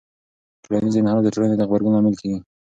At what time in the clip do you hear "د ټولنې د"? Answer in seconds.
1.25-1.63